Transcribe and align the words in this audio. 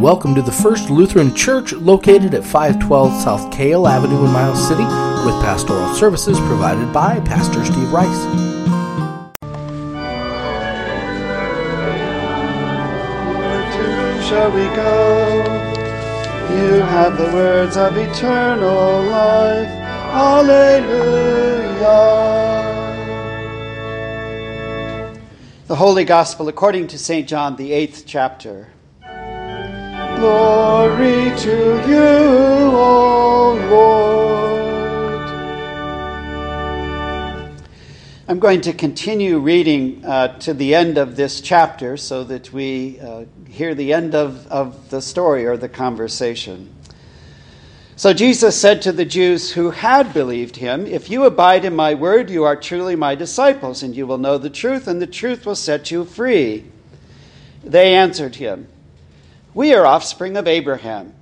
welcome 0.00 0.34
to 0.34 0.40
the 0.40 0.50
First 0.50 0.88
Lutheran 0.88 1.34
Church 1.34 1.74
located 1.74 2.32
at 2.32 2.42
512 2.42 3.22
South 3.22 3.52
Kale 3.52 3.86
Avenue 3.86 4.24
in 4.24 4.32
Miles 4.32 4.66
City 4.66 4.82
with 4.82 5.34
pastoral 5.42 5.94
services 5.94 6.38
provided 6.40 6.90
by 6.90 7.20
Pastor 7.20 7.62
Steve 7.66 7.92
Rice. 7.92 8.24
Where 13.36 13.72
to 13.72 14.22
shall 14.22 14.50
we 14.50 14.64
go? 14.74 15.44
You 16.48 16.80
have 16.80 17.18
the 17.18 17.30
words 17.34 17.76
of 17.76 17.94
eternal 17.98 19.02
life. 19.02 19.68
Alleluia. 20.12 21.10
The 25.66 25.76
Holy 25.76 26.04
Gospel 26.04 26.48
according 26.48 26.86
to 26.88 26.98
St. 26.98 27.28
John, 27.28 27.56
the 27.56 27.72
eighth 27.72 28.04
chapter. 28.06 28.68
Glory 30.20 31.34
to 31.34 31.82
you, 31.88 32.76
O 32.76 33.54
Lord. 33.70 35.22
I'm 38.28 38.38
going 38.38 38.60
to 38.60 38.74
continue 38.74 39.38
reading 39.38 40.04
uh, 40.04 40.36
to 40.40 40.52
the 40.52 40.74
end 40.74 40.98
of 40.98 41.16
this 41.16 41.40
chapter 41.40 41.96
so 41.96 42.22
that 42.24 42.52
we 42.52 43.00
uh, 43.00 43.24
hear 43.48 43.74
the 43.74 43.94
end 43.94 44.14
of, 44.14 44.46
of 44.48 44.90
the 44.90 45.00
story 45.00 45.46
or 45.46 45.56
the 45.56 45.70
conversation. 45.70 46.68
So 47.96 48.12
Jesus 48.12 48.60
said 48.60 48.82
to 48.82 48.92
the 48.92 49.06
Jews 49.06 49.52
who 49.52 49.70
had 49.70 50.12
believed 50.12 50.56
him, 50.56 50.86
If 50.86 51.08
you 51.08 51.24
abide 51.24 51.64
in 51.64 51.74
my 51.74 51.94
word, 51.94 52.28
you 52.28 52.44
are 52.44 52.56
truly 52.56 52.94
my 52.94 53.14
disciples, 53.14 53.82
and 53.82 53.96
you 53.96 54.06
will 54.06 54.18
know 54.18 54.36
the 54.36 54.50
truth, 54.50 54.86
and 54.86 55.00
the 55.00 55.06
truth 55.06 55.46
will 55.46 55.56
set 55.56 55.90
you 55.90 56.04
free. 56.04 56.66
They 57.64 57.94
answered 57.94 58.36
him, 58.36 58.68
we 59.54 59.74
are 59.74 59.86
offspring 59.86 60.36
of 60.36 60.46
Abraham 60.46 61.14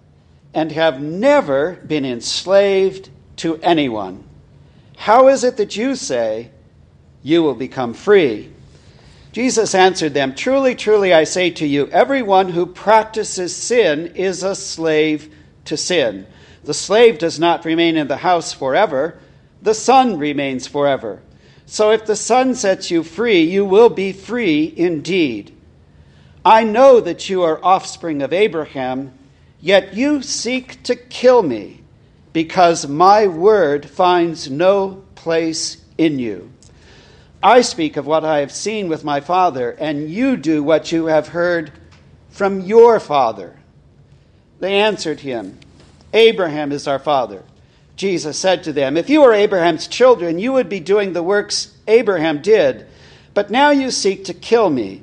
and 0.55 0.73
have 0.73 1.01
never 1.01 1.75
been 1.75 2.05
enslaved 2.05 3.11
to 3.37 3.57
anyone. 3.63 4.25
How 4.97 5.29
is 5.29 5.45
it 5.45 5.57
that 5.59 5.77
you 5.77 5.95
say, 5.95 6.51
You 7.23 7.43
will 7.43 7.55
become 7.55 7.95
free? 7.95 8.53
Jesus 9.33 9.75
answered 9.75 10.15
them, 10.15 10.35
Truly, 10.35 10.75
truly, 10.75 11.13
I 11.13 11.25
say 11.25 11.51
to 11.51 11.67
you, 11.67 11.87
everyone 11.89 12.49
who 12.49 12.67
practices 12.67 13.55
sin 13.55 14.15
is 14.17 14.43
a 14.43 14.55
slave 14.55 15.33
to 15.67 15.77
sin. 15.77 16.27
The 16.65 16.75
slave 16.75 17.19
does 17.19 17.39
not 17.39 17.65
remain 17.65 17.97
in 17.97 18.09
the 18.09 18.17
house 18.17 18.53
forever, 18.53 19.19
the 19.63 19.75
son 19.75 20.19
remains 20.19 20.67
forever. 20.67 21.23
So 21.67 21.91
if 21.91 22.07
the 22.07 22.17
son 22.17 22.55
sets 22.55 22.91
you 22.91 23.03
free, 23.03 23.43
you 23.43 23.65
will 23.65 23.91
be 23.91 24.13
free 24.13 24.73
indeed. 24.77 25.55
I 26.45 26.65
know 26.65 27.01
that 27.01 27.29
you 27.29 27.43
are 27.43 27.63
offspring 27.65 28.23
of 28.23 28.33
Abraham, 28.33 29.13
yet 29.61 29.95
you 29.95 30.23
seek 30.23 30.83
to 30.85 30.95
kill 30.97 31.43
me, 31.43 31.83
because 32.33 32.87
my 32.87 33.27
word 33.27 33.89
finds 33.89 34.51
no 34.51 35.03
place 35.15 35.85
in 35.97 36.19
you. 36.19 36.51
I 37.43 37.61
speak 37.61 37.97
of 37.97 38.07
what 38.07 38.25
I 38.25 38.39
have 38.39 38.53
seen 38.53 38.89
with 38.89 39.05
my 39.05 39.21
father, 39.21 39.71
and 39.71 40.11
you 40.11 40.37
do 40.37 40.63
what 40.63 40.91
you 40.91 41.07
have 41.07 41.29
heard 41.29 41.73
from 42.31 42.61
your 42.61 42.99
father. 43.01 43.57
They 44.61 44.81
answered 44.81 45.21
him, 45.21 45.59
Abraham 46.13 46.73
is 46.73 46.89
our 46.89 46.99
father. 46.99 47.45
Jesus 47.97 48.39
said 48.39 48.65
to 48.65 48.73
them, 48.73 48.97
If 48.97 49.11
you 49.11 49.23
were 49.23 49.35
Abraham's 49.35 49.89
children, 49.89 50.39
you 50.39 50.53
would 50.53 50.69
be 50.69 50.81
doing 50.81 51.13
the 51.13 51.23
works 51.23 51.77
Abraham 51.87 52.43
did. 52.43 52.87
But 53.35 53.51
now 53.51 53.71
you 53.71 53.91
seek 53.91 54.25
to 54.25 54.35
kill 54.35 54.71
me 54.71 55.03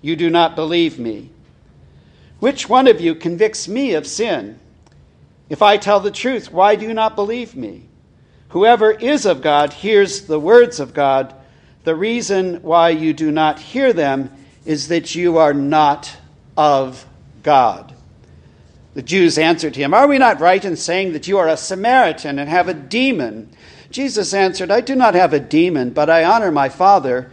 you 0.00 0.16
do 0.16 0.30
not 0.30 0.56
believe 0.56 0.98
me. 0.98 1.30
Which 2.40 2.68
one 2.68 2.86
of 2.86 3.00
you 3.00 3.14
convicts 3.14 3.66
me 3.68 3.94
of 3.94 4.06
sin? 4.06 4.58
If 5.48 5.62
I 5.62 5.76
tell 5.76 6.00
the 6.00 6.10
truth, 6.10 6.52
why 6.52 6.76
do 6.76 6.86
you 6.86 6.94
not 6.94 7.16
believe 7.16 7.56
me? 7.56 7.88
Whoever 8.50 8.92
is 8.92 9.26
of 9.26 9.42
God 9.42 9.72
hears 9.72 10.22
the 10.22 10.40
words 10.40 10.80
of 10.80 10.94
God. 10.94 11.34
The 11.84 11.94
reason 11.94 12.62
why 12.62 12.90
you 12.90 13.12
do 13.12 13.30
not 13.30 13.58
hear 13.58 13.92
them 13.92 14.30
is 14.64 14.88
that 14.88 15.14
you 15.14 15.38
are 15.38 15.54
not 15.54 16.16
of 16.56 17.06
God. 17.42 17.94
The 18.94 19.02
Jews 19.02 19.38
answered 19.38 19.76
him, 19.76 19.94
Are 19.94 20.06
we 20.06 20.18
not 20.18 20.40
right 20.40 20.64
in 20.64 20.76
saying 20.76 21.12
that 21.12 21.28
you 21.28 21.38
are 21.38 21.48
a 21.48 21.56
Samaritan 21.56 22.38
and 22.38 22.48
have 22.48 22.68
a 22.68 22.74
demon? 22.74 23.50
Jesus 23.90 24.34
answered, 24.34 24.70
I 24.70 24.80
do 24.80 24.94
not 24.94 25.14
have 25.14 25.32
a 25.32 25.40
demon, 25.40 25.90
but 25.90 26.10
I 26.10 26.24
honor 26.24 26.50
my 26.50 26.68
Father, 26.68 27.30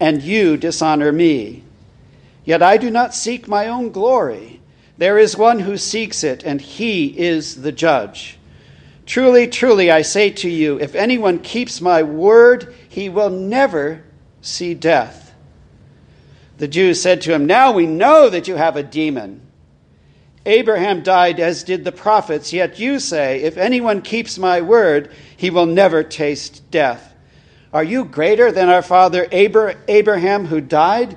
and 0.00 0.22
you 0.22 0.56
dishonor 0.56 1.12
me. 1.12 1.62
Yet 2.44 2.62
I 2.62 2.76
do 2.76 2.90
not 2.90 3.14
seek 3.14 3.46
my 3.46 3.68
own 3.68 3.90
glory. 3.90 4.60
There 4.98 5.18
is 5.18 5.36
one 5.36 5.60
who 5.60 5.76
seeks 5.76 6.24
it, 6.24 6.42
and 6.44 6.60
he 6.60 7.06
is 7.18 7.62
the 7.62 7.72
judge. 7.72 8.38
Truly, 9.06 9.46
truly, 9.46 9.90
I 9.90 10.02
say 10.02 10.30
to 10.30 10.48
you, 10.48 10.78
if 10.78 10.94
anyone 10.94 11.38
keeps 11.38 11.80
my 11.80 12.02
word, 12.02 12.74
he 12.88 13.08
will 13.08 13.30
never 13.30 14.04
see 14.40 14.74
death. 14.74 15.34
The 16.58 16.68
Jews 16.68 17.00
said 17.00 17.22
to 17.22 17.32
him, 17.32 17.46
Now 17.46 17.72
we 17.72 17.86
know 17.86 18.28
that 18.30 18.46
you 18.46 18.56
have 18.56 18.76
a 18.76 18.82
demon. 18.82 19.40
Abraham 20.44 21.02
died 21.02 21.40
as 21.40 21.62
did 21.62 21.84
the 21.84 21.92
prophets, 21.92 22.52
yet 22.52 22.78
you 22.78 22.98
say, 22.98 23.42
If 23.42 23.56
anyone 23.56 24.02
keeps 24.02 24.38
my 24.38 24.60
word, 24.60 25.10
he 25.36 25.50
will 25.50 25.66
never 25.66 26.02
taste 26.02 26.68
death. 26.70 27.14
Are 27.72 27.84
you 27.84 28.04
greater 28.04 28.52
than 28.52 28.68
our 28.68 28.82
father 28.82 29.26
Abraham 29.32 30.46
who 30.46 30.60
died? 30.60 31.16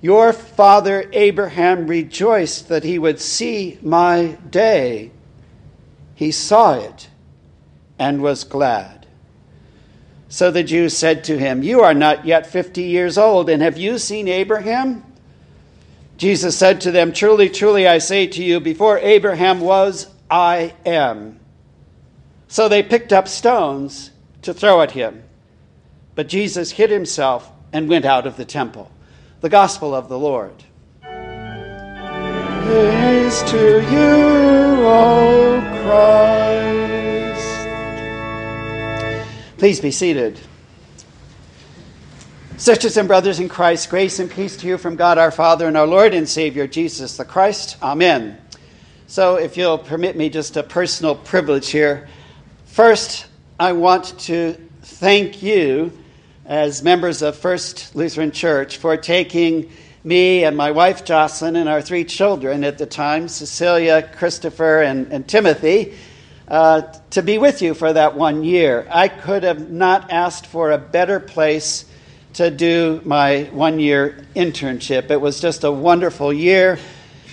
Your 0.00 0.32
father 0.32 1.08
Abraham 1.12 1.86
rejoiced 1.86 2.68
that 2.68 2.84
he 2.84 2.98
would 2.98 3.20
see 3.20 3.78
my 3.82 4.38
day. 4.48 5.10
He 6.14 6.30
saw 6.30 6.74
it 6.74 7.08
and 7.98 8.22
was 8.22 8.44
glad. 8.44 9.06
So 10.28 10.50
the 10.50 10.62
Jews 10.62 10.96
said 10.96 11.24
to 11.24 11.38
him, 11.38 11.62
You 11.62 11.80
are 11.80 11.94
not 11.94 12.26
yet 12.26 12.46
fifty 12.46 12.82
years 12.82 13.18
old, 13.18 13.48
and 13.48 13.62
have 13.62 13.78
you 13.78 13.98
seen 13.98 14.28
Abraham? 14.28 15.04
Jesus 16.16 16.56
said 16.56 16.80
to 16.82 16.90
them, 16.90 17.12
Truly, 17.12 17.48
truly, 17.48 17.88
I 17.88 17.98
say 17.98 18.26
to 18.26 18.42
you, 18.42 18.60
before 18.60 18.98
Abraham 18.98 19.60
was, 19.60 20.08
I 20.30 20.74
am. 20.84 21.40
So 22.48 22.68
they 22.68 22.82
picked 22.82 23.12
up 23.12 23.28
stones 23.28 24.10
to 24.42 24.52
throw 24.52 24.82
at 24.82 24.90
him. 24.90 25.22
But 26.14 26.28
Jesus 26.28 26.72
hid 26.72 26.90
himself 26.90 27.50
and 27.72 27.88
went 27.88 28.04
out 28.04 28.26
of 28.26 28.36
the 28.36 28.44
temple. 28.44 28.90
The 29.40 29.48
Gospel 29.48 29.94
of 29.94 30.08
the 30.08 30.18
Lord. 30.18 30.64
Praise 31.00 31.14
to 33.44 33.80
you, 33.88 34.84
O 34.84 35.60
Christ. 35.84 37.38
Please 39.58 39.78
be 39.78 39.92
seated. 39.92 40.40
Sisters 42.56 42.96
and 42.96 43.06
brothers 43.06 43.38
in 43.38 43.48
Christ, 43.48 43.88
grace 43.88 44.18
and 44.18 44.28
peace 44.28 44.56
to 44.56 44.66
you 44.66 44.76
from 44.76 44.96
God 44.96 45.18
our 45.18 45.30
Father 45.30 45.68
and 45.68 45.76
our 45.76 45.86
Lord 45.86 46.14
and 46.14 46.28
Savior 46.28 46.66
Jesus 46.66 47.16
the 47.16 47.24
Christ. 47.24 47.76
Amen. 47.80 48.38
So, 49.06 49.36
if 49.36 49.56
you'll 49.56 49.78
permit 49.78 50.16
me 50.16 50.30
just 50.30 50.56
a 50.56 50.64
personal 50.64 51.14
privilege 51.14 51.70
here. 51.70 52.08
First, 52.64 53.26
I 53.60 53.72
want 53.72 54.18
to 54.20 54.54
thank 54.82 55.44
you 55.44 55.92
as 56.48 56.82
members 56.82 57.20
of 57.20 57.36
First 57.36 57.94
Lutheran 57.94 58.32
Church 58.32 58.78
for 58.78 58.96
taking 58.96 59.70
me 60.02 60.44
and 60.44 60.56
my 60.56 60.70
wife 60.70 61.04
Jocelyn 61.04 61.56
and 61.56 61.68
our 61.68 61.82
three 61.82 62.04
children 62.04 62.64
at 62.64 62.78
the 62.78 62.86
time, 62.86 63.28
Cecilia, 63.28 64.10
Christopher, 64.16 64.80
and, 64.80 65.12
and 65.12 65.28
Timothy, 65.28 65.94
uh, 66.48 66.80
to 67.10 67.22
be 67.22 67.36
with 67.36 67.60
you 67.60 67.74
for 67.74 67.92
that 67.92 68.16
one 68.16 68.44
year. 68.44 68.88
I 68.90 69.08
could 69.08 69.42
have 69.42 69.70
not 69.70 70.10
asked 70.10 70.46
for 70.46 70.70
a 70.70 70.78
better 70.78 71.20
place 71.20 71.84
to 72.32 72.50
do 72.50 73.02
my 73.04 73.50
one 73.52 73.78
year 73.78 74.26
internship. 74.34 75.10
It 75.10 75.20
was 75.20 75.42
just 75.42 75.64
a 75.64 75.70
wonderful 75.70 76.32
year. 76.32 76.78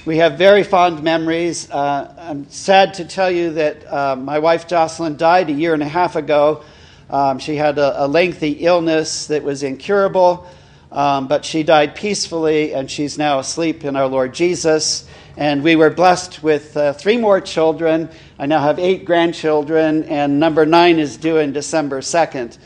We 0.04 0.18
have 0.18 0.38
very 0.38 0.64
fond 0.64 1.04
memories. 1.04 1.72
Uh, 1.72 2.14
I'm 2.20 2.50
sad 2.50 2.96
to 2.96 3.06
tell 3.06 3.32
you 3.32 3.54
that 3.54 3.92
uh, 3.92 4.18
my 4.18 4.40
wife 4.40 4.68
Jocelyn 4.68 5.16
died 5.16 5.50
a 5.50 5.54
year 5.54 5.74
and 5.74 5.82
a 5.82 5.88
half 5.88 6.18
ago. 6.18 6.66
Um, 7.10 7.40
she 7.40 7.56
had 7.56 7.78
a, 7.78 8.06
a, 8.06 8.08
lengthy 8.08 8.52
illness 8.52 9.28
that 9.28 9.44
was 9.44 9.62
incurable, 9.62 10.48
um, 10.92 11.28
but 11.28 11.46
she 11.46 11.62
died 11.62 11.96
peacefully, 11.96 12.74
and 12.74 12.90
she's 12.90 13.18
now 13.18 13.40
asleep 13.40 13.84
in 13.84 13.96
our 13.96 14.08
Lord 14.08 14.34
Jesus. 14.34 15.08
And 15.38 15.64
we 15.64 15.76
were 15.76 15.90
blessed 15.90 16.42
with 16.42 16.76
uh, 16.76 16.94
three 16.94 17.18
more 17.18 17.42
children. 17.42 18.10
I 18.40 18.48
now 18.48 18.62
have 18.62 18.80
eight 18.80 19.06
grandchildren, 19.06 20.06
and 20.06 20.40
number 20.40 20.66
nine 20.66 20.98
is 20.98 21.18
due 21.18 21.38
in 21.38 21.54
December 21.54 22.02
2nd. 22.02 22.58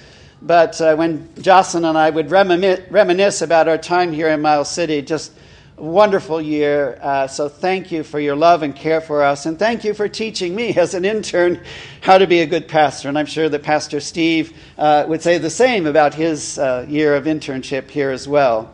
But 0.42 0.80
uh, 0.80 0.96
when 0.96 1.30
Jocelyn 1.42 1.84
and 1.84 1.98
I 1.98 2.10
would 2.10 2.32
reminisce 2.32 3.42
about 3.42 3.68
our 3.68 3.78
time 3.78 4.14
here 4.14 4.30
in 4.30 4.42
Miles 4.42 4.72
City, 4.72 5.02
just 5.02 5.34
wonderful 5.80 6.42
year. 6.42 7.00
Uh, 7.02 7.28
so 7.28 7.48
thank 7.48 7.92
you 7.92 8.04
for 8.04 8.20
your 8.20 8.36
love 8.36 8.64
and 8.64 8.76
care 8.76 9.02
for 9.02 9.24
us. 9.24 9.46
And 9.46 9.58
thank 9.58 9.84
you 9.84 9.94
for 9.94 10.08
teaching 10.08 10.54
me 10.54 10.76
as 10.76 10.94
an 10.94 11.06
intern 11.06 11.64
how 12.02 12.18
to 12.18 12.28
be 12.28 12.42
a 12.42 12.46
good 12.46 12.68
pastor. 12.68 13.08
And 13.08 13.18
I'm 13.18 13.26
sure 13.26 13.50
that 13.50 13.64
Pastor 13.64 14.00
Steve 14.00 14.56
uh, 14.78 15.06
would 15.08 15.22
say 15.22 15.38
the 15.38 15.50
same 15.50 15.88
about 15.88 16.14
his 16.14 16.60
uh, 16.60 16.86
year 16.90 17.16
of 17.16 17.26
internship 17.26 17.90
here 17.90 18.12
as 18.12 18.28
well. 18.28 18.74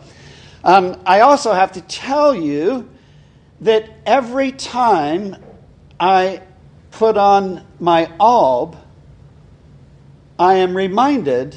Um, 0.64 1.00
I 1.06 1.20
also 1.22 1.54
have 1.54 1.74
to 1.74 1.82
tell 1.82 2.34
you 2.36 2.90
that 3.62 3.90
every 4.06 4.52
time 4.52 5.36
I 6.00 6.42
put 6.92 7.18
on 7.18 7.66
my 7.80 8.12
alb, 8.20 8.78
I 10.40 10.56
am 10.56 10.76
reminded 10.76 11.56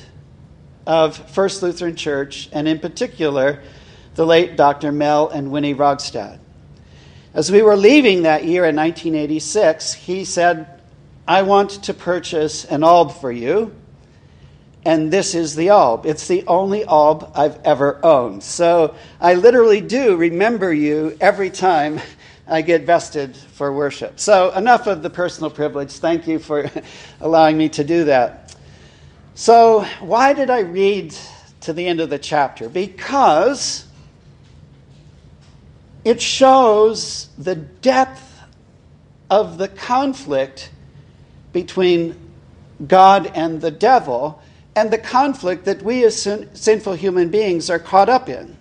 of 0.86 1.16
First 1.30 1.62
Lutheran 1.62 1.96
Church, 1.96 2.48
and 2.52 2.68
in 2.68 2.78
particular, 2.78 3.62
the 4.18 4.26
late 4.26 4.56
Dr. 4.56 4.90
Mel 4.90 5.28
and 5.28 5.52
Winnie 5.52 5.76
Rogstad. 5.76 6.40
As 7.34 7.52
we 7.52 7.62
were 7.62 7.76
leaving 7.76 8.22
that 8.22 8.44
year 8.44 8.64
in 8.64 8.74
1986, 8.74 9.94
he 9.94 10.24
said, 10.24 10.66
I 11.28 11.42
want 11.42 11.84
to 11.84 11.94
purchase 11.94 12.64
an 12.64 12.82
alb 12.82 13.12
for 13.12 13.30
you, 13.30 13.72
and 14.84 15.12
this 15.12 15.36
is 15.36 15.54
the 15.54 15.68
alb. 15.68 16.04
It's 16.04 16.26
the 16.26 16.44
only 16.48 16.84
alb 16.84 17.30
I've 17.36 17.64
ever 17.64 18.04
owned. 18.04 18.42
So 18.42 18.96
I 19.20 19.34
literally 19.34 19.80
do 19.80 20.16
remember 20.16 20.72
you 20.72 21.16
every 21.20 21.50
time 21.50 22.00
I 22.48 22.62
get 22.62 22.82
vested 22.82 23.36
for 23.36 23.72
worship. 23.72 24.18
So 24.18 24.50
enough 24.50 24.88
of 24.88 25.04
the 25.04 25.10
personal 25.10 25.48
privilege. 25.48 25.92
Thank 25.92 26.26
you 26.26 26.40
for 26.40 26.68
allowing 27.20 27.56
me 27.56 27.68
to 27.68 27.84
do 27.84 28.02
that. 28.06 28.56
So, 29.36 29.84
why 30.00 30.32
did 30.32 30.50
I 30.50 30.62
read 30.62 31.14
to 31.60 31.72
the 31.72 31.86
end 31.86 32.00
of 32.00 32.10
the 32.10 32.18
chapter? 32.18 32.68
Because 32.68 33.87
it 36.04 36.20
shows 36.20 37.28
the 37.36 37.54
depth 37.54 38.40
of 39.30 39.58
the 39.58 39.68
conflict 39.68 40.70
between 41.52 42.16
God 42.86 43.30
and 43.34 43.60
the 43.60 43.70
devil 43.70 44.40
and 44.76 44.90
the 44.90 44.98
conflict 44.98 45.64
that 45.64 45.82
we 45.82 46.04
as 46.04 46.22
sin- 46.22 46.48
sinful 46.54 46.94
human 46.94 47.30
beings 47.30 47.68
are 47.68 47.80
caught 47.80 48.08
up 48.08 48.28
in. 48.28 48.56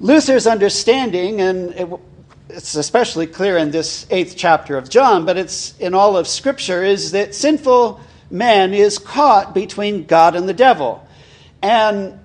Luther's 0.00 0.46
understanding, 0.46 1.40
and 1.40 1.70
it, 1.70 1.88
it's 2.50 2.74
especially 2.74 3.26
clear 3.26 3.56
in 3.56 3.70
this 3.70 4.06
eighth 4.10 4.34
chapter 4.36 4.76
of 4.76 4.90
John, 4.90 5.24
but 5.24 5.38
it's 5.38 5.76
in 5.78 5.94
all 5.94 6.16
of 6.16 6.28
Scripture, 6.28 6.84
is 6.84 7.12
that 7.12 7.34
sinful 7.34 8.00
man 8.30 8.74
is 8.74 8.98
caught 8.98 9.54
between 9.54 10.04
God 10.04 10.36
and 10.36 10.46
the 10.46 10.54
devil. 10.54 11.06
And 11.62 12.20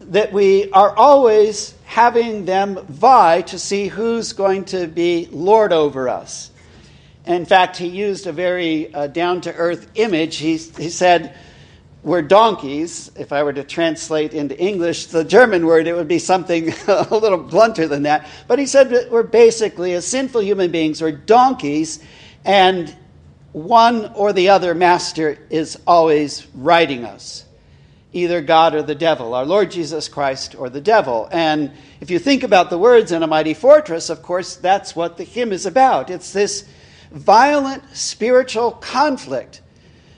that 0.00 0.32
we 0.32 0.70
are 0.72 0.96
always 0.96 1.74
having 1.90 2.44
them 2.44 2.78
vie 2.86 3.42
to 3.42 3.58
see 3.58 3.88
who's 3.88 4.32
going 4.32 4.64
to 4.64 4.86
be 4.86 5.28
Lord 5.32 5.72
over 5.72 6.08
us. 6.08 6.52
In 7.26 7.44
fact, 7.44 7.76
he 7.78 7.88
used 7.88 8.28
a 8.28 8.32
very 8.32 8.94
uh, 8.94 9.08
down 9.08 9.40
to 9.40 9.52
earth 9.52 9.90
image. 9.96 10.36
He, 10.36 10.56
he 10.56 10.88
said, 10.88 11.34
We're 12.04 12.22
donkeys. 12.22 13.10
If 13.18 13.32
I 13.32 13.42
were 13.42 13.52
to 13.52 13.64
translate 13.64 14.34
into 14.34 14.56
English 14.56 15.06
the 15.06 15.24
German 15.24 15.66
word, 15.66 15.88
it 15.88 15.94
would 15.96 16.06
be 16.06 16.20
something 16.20 16.72
a 16.86 17.08
little 17.10 17.42
blunter 17.42 17.88
than 17.88 18.04
that. 18.04 18.28
But 18.46 18.60
he 18.60 18.66
said 18.66 18.90
that 18.90 19.10
we're 19.10 19.24
basically, 19.24 19.92
as 19.94 20.06
sinful 20.06 20.42
human 20.42 20.70
beings, 20.70 21.02
we're 21.02 21.10
donkeys, 21.10 21.98
and 22.44 22.94
one 23.50 24.12
or 24.14 24.32
the 24.32 24.50
other 24.50 24.76
master 24.76 25.44
is 25.50 25.76
always 25.88 26.46
riding 26.54 27.04
us 27.04 27.46
either 28.12 28.40
God 28.40 28.74
or 28.74 28.82
the 28.82 28.94
devil, 28.94 29.34
our 29.34 29.44
Lord 29.44 29.70
Jesus 29.70 30.08
Christ 30.08 30.54
or 30.54 30.68
the 30.68 30.80
devil. 30.80 31.28
And 31.30 31.72
if 32.00 32.10
you 32.10 32.18
think 32.18 32.42
about 32.42 32.70
the 32.70 32.78
words 32.78 33.12
in 33.12 33.22
a 33.22 33.26
mighty 33.26 33.54
fortress, 33.54 34.10
of 34.10 34.22
course, 34.22 34.56
that's 34.56 34.96
what 34.96 35.16
the 35.16 35.24
hymn 35.24 35.52
is 35.52 35.66
about. 35.66 36.10
It's 36.10 36.32
this 36.32 36.66
violent 37.12 37.84
spiritual 37.96 38.72
conflict 38.72 39.60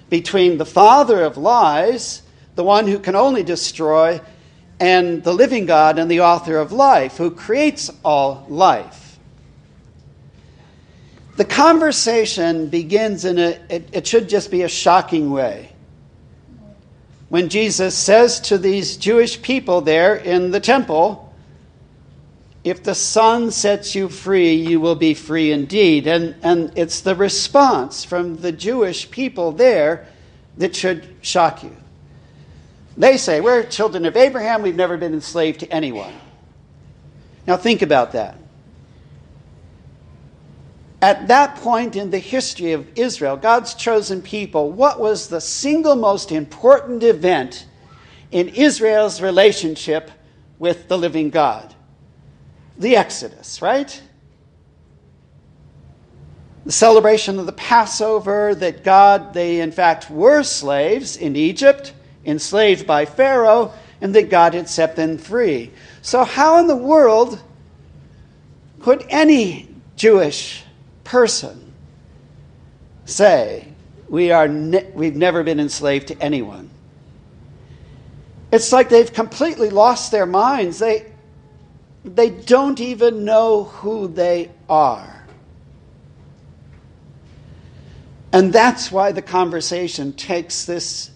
between 0.09 0.59
the 0.59 0.67
father 0.67 1.23
of 1.23 1.37
lies, 1.37 2.23
the 2.55 2.65
one 2.65 2.87
who 2.87 2.99
can 2.99 3.17
only 3.17 3.43
destroy, 3.43 4.21
and 4.81 5.23
the 5.23 5.33
living 5.33 5.67
God 5.67 5.99
and 5.99 6.11
the 6.11 6.21
author 6.21 6.59
of 6.59 6.73
life, 6.73 7.17
who 7.17 7.31
creates 7.31 7.91
all 8.05 8.47
life. 8.49 9.19
The 11.37 11.45
conversation 11.45 12.69
begins 12.69 13.25
in 13.25 13.39
a, 13.39 13.59
it, 13.71 13.89
it 13.93 14.07
should 14.07 14.29
just 14.29 14.51
be 14.51 14.63
a 14.63 14.69
shocking 14.69 15.31
way. 15.31 15.72
When 17.33 17.49
Jesus 17.49 17.97
says 17.97 18.41
to 18.41 18.59
these 18.59 18.99
Jewish 18.99 19.41
people 19.41 19.81
there 19.81 20.15
in 20.15 20.51
the 20.51 20.61
temple, 20.61 21.33
if 22.63 22.83
the 22.83 22.95
Son 22.95 23.51
sets 23.51 23.95
you 23.95 24.11
free, 24.11 24.53
you 24.53 24.81
will 24.81 24.97
be 24.97 25.15
free 25.15 25.51
indeed. 25.51 26.07
And, 26.07 26.35
and 26.43 26.71
it's 26.77 27.01
the 27.01 27.15
response 27.15 28.05
from 28.05 28.37
the 28.37 28.53
Jewish 28.53 29.11
people 29.11 29.51
there 29.51 30.07
that 30.59 30.77
should 30.77 31.09
shock 31.23 31.63
you. 31.63 31.75
They 32.99 33.17
say, 33.17 33.41
We're 33.41 33.63
children 33.63 34.05
of 34.05 34.15
Abraham, 34.15 34.61
we've 34.61 34.77
never 34.77 34.99
been 34.99 35.15
enslaved 35.15 35.61
to 35.61 35.73
anyone. 35.73 36.13
Now 37.47 37.57
think 37.57 37.81
about 37.81 38.13
that. 38.13 38.37
At 41.03 41.27
that 41.27 41.57
point 41.57 41.97
in 41.97 42.11
the 42.13 42.21
history 42.21 42.73
of 42.73 42.87
Israel, 42.95 43.37
God's 43.37 43.75
chosen 43.75 44.23
people, 44.23 44.71
what 44.71 45.01
was 45.01 45.27
the 45.27 45.41
single 45.41 45.97
most 45.97 46.31
important 46.31 47.03
event 47.03 47.67
in 48.31 48.49
Israel's 48.49 49.21
relationship 49.21 50.13
with 50.61 50.87
the 50.87 50.97
living 50.97 51.31
God? 51.31 51.75
The 52.79 52.95
Exodus, 52.95 53.61
right? 53.61 54.01
The 56.65 56.71
celebration 56.71 57.41
of 57.41 57.47
the 57.47 57.53
Passover, 57.53 58.55
that 58.55 58.85
God, 58.85 59.35
they 59.35 59.61
in 59.61 59.73
fact 59.73 60.09
were 60.09 60.45
slaves 60.45 61.17
in 61.17 61.35
Egypt, 61.35 61.95
enslaved 62.25 62.87
by 62.87 63.07
Pharaoh, 63.07 63.73
and 64.01 64.15
that 64.15 64.31
God 64.31 64.55
had 64.55 64.69
set 64.69 64.95
them 64.95 65.19
free. 65.19 65.73
So, 66.01 66.23
how 66.23 66.59
in 66.59 66.69
the 66.69 66.77
world 66.77 67.43
could 68.81 69.05
any 69.09 69.69
Jewish 69.97 70.62
person 71.05 71.73
say, 73.05 73.69
we 74.09 74.31
are 74.31 74.49
ne- 74.49 74.91
we've 74.95 75.17
never 75.17 75.43
been 75.43 75.59
enslaved 75.59 76.09
to 76.09 76.23
anyone. 76.23 76.71
It's 78.53 78.73
like 78.73 78.91
they've 78.91 79.13
completely 79.13 79.71
lost 79.71 80.13
their 80.13 80.27
minds. 80.27 80.79
They, 80.79 81.11
they 82.05 82.29
don't 82.29 82.79
even 82.81 83.25
know 83.25 83.65
who 83.65 84.09
they 84.09 84.51
are. 84.69 85.27
And 88.33 88.53
that's 88.53 88.91
why 88.93 89.13
the 89.13 89.23
conversation 89.23 90.13
takes 90.13 90.65
this 90.65 91.11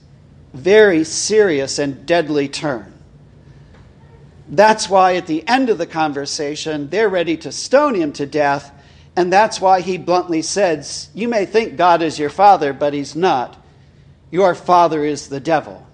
very 0.53 1.05
serious 1.05 1.79
and 1.79 2.07
deadly 2.07 2.49
turn. 2.49 2.93
That's 4.49 4.89
why 4.89 5.17
at 5.17 5.27
the 5.27 5.47
end 5.49 5.71
of 5.71 5.79
the 5.79 5.87
conversation, 5.87 6.89
they're 6.89 7.09
ready 7.09 7.37
to 7.39 7.53
stone 7.53 7.95
him 7.95 8.13
to 8.15 8.27
death 8.27 8.73
and 9.17 9.33
that's 9.33 9.61
why 9.61 9.81
he 9.81 9.97
bluntly 9.97 10.43
says, 10.43 11.09
You 11.15 11.27
may 11.29 11.47
think 11.47 11.77
God 11.77 12.03
is 12.03 12.19
your 12.19 12.31
father, 12.31 12.75
but 12.75 12.93
he's 12.93 13.17
not. 13.17 13.57
Your 14.31 14.55
father 14.55 15.05
is 15.05 15.29
the 15.29 15.41
devil. 15.41 15.87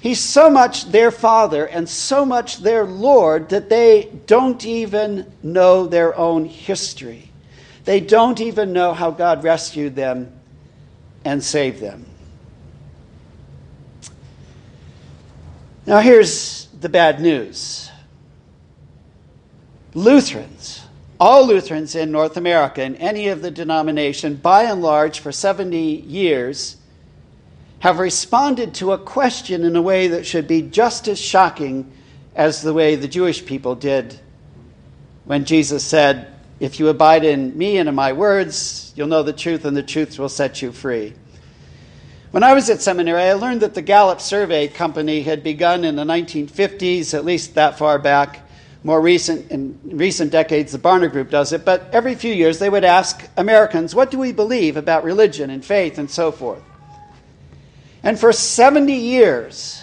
He's 0.00 0.20
so 0.20 0.50
much 0.50 0.86
their 0.86 1.10
father 1.10 1.66
and 1.66 1.88
so 1.88 2.24
much 2.24 2.58
their 2.58 2.84
Lord 2.84 3.48
that 3.50 3.68
they 3.68 4.10
don't 4.26 4.64
even 4.64 5.32
know 5.42 5.86
their 5.86 6.16
own 6.16 6.44
history. 6.44 7.30
They 7.84 8.00
don't 8.00 8.40
even 8.40 8.72
know 8.72 8.92
how 8.92 9.12
God 9.12 9.44
rescued 9.44 9.94
them 9.94 10.32
and 11.24 11.42
saved 11.42 11.80
them. 11.80 12.06
Now, 15.86 16.00
here's 16.00 16.66
the 16.80 16.88
bad 16.88 17.20
news 17.20 17.90
Lutherans, 19.94 20.85
all 21.18 21.46
Lutherans 21.46 21.94
in 21.94 22.10
North 22.10 22.36
America, 22.36 22.82
in 22.82 22.96
any 22.96 23.28
of 23.28 23.42
the 23.42 23.50
denomination, 23.50 24.36
by 24.36 24.64
and 24.64 24.82
large, 24.82 25.20
for 25.20 25.32
70 25.32 25.76
years, 25.78 26.76
have 27.80 27.98
responded 27.98 28.74
to 28.74 28.92
a 28.92 28.98
question 28.98 29.64
in 29.64 29.76
a 29.76 29.82
way 29.82 30.08
that 30.08 30.26
should 30.26 30.48
be 30.48 30.62
just 30.62 31.08
as 31.08 31.20
shocking 31.20 31.90
as 32.34 32.62
the 32.62 32.74
way 32.74 32.96
the 32.96 33.08
Jewish 33.08 33.44
people 33.44 33.74
did 33.74 34.18
when 35.24 35.44
Jesus 35.44 35.84
said, 35.84 36.32
If 36.60 36.78
you 36.78 36.88
abide 36.88 37.24
in 37.24 37.56
me 37.56 37.78
and 37.78 37.88
in 37.88 37.94
my 37.94 38.12
words, 38.12 38.92
you'll 38.96 39.08
know 39.08 39.22
the 39.22 39.32
truth, 39.32 39.64
and 39.64 39.76
the 39.76 39.82
truth 39.82 40.18
will 40.18 40.28
set 40.28 40.62
you 40.62 40.72
free. 40.72 41.14
When 42.30 42.42
I 42.42 42.52
was 42.52 42.68
at 42.70 42.82
seminary, 42.82 43.22
I 43.22 43.32
learned 43.34 43.62
that 43.62 43.74
the 43.74 43.82
Gallup 43.82 44.20
Survey 44.20 44.68
Company 44.68 45.22
had 45.22 45.42
begun 45.42 45.84
in 45.84 45.96
the 45.96 46.04
1950s, 46.04 47.14
at 47.14 47.24
least 47.24 47.54
that 47.54 47.78
far 47.78 47.98
back. 47.98 48.45
More 48.86 49.00
recent, 49.00 49.50
in 49.50 49.80
recent 49.82 50.30
decades, 50.30 50.70
the 50.70 50.78
Barna 50.78 51.10
Group 51.10 51.28
does 51.28 51.52
it. 51.52 51.64
But 51.64 51.88
every 51.92 52.14
few 52.14 52.32
years, 52.32 52.60
they 52.60 52.70
would 52.70 52.84
ask 52.84 53.28
Americans, 53.36 53.96
What 53.96 54.12
do 54.12 54.18
we 54.20 54.30
believe 54.30 54.76
about 54.76 55.02
religion 55.02 55.50
and 55.50 55.64
faith 55.64 55.98
and 55.98 56.08
so 56.08 56.30
forth? 56.30 56.62
And 58.04 58.16
for 58.16 58.32
70 58.32 58.92
years, 58.92 59.82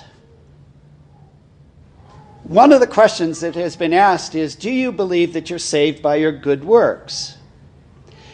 one 2.43 2.71
of 2.71 2.79
the 2.79 2.87
questions 2.87 3.41
that 3.41 3.55
has 3.55 3.75
been 3.75 3.91
asked 3.91 4.35
is 4.35 4.55
Do 4.55 4.71
you 4.71 4.93
believe 4.93 5.33
that 5.33 5.49
you're 5.49 5.59
saved 5.59 6.01
by 6.01 6.15
your 6.15 6.31
good 6.31 6.63
works? 6.63 7.35